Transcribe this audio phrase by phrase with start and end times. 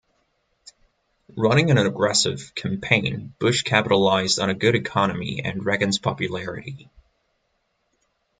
[1.37, 6.89] Running an aggressive campaign, Bush capitalized on a good economy and Reagan's popularity.